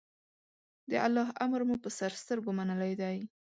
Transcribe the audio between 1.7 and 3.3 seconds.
په سر سترګو منلی دی.